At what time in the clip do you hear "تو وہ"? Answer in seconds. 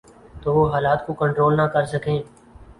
0.41-0.63